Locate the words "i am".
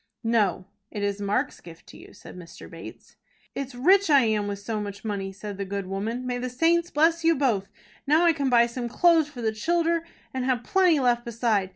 4.09-4.47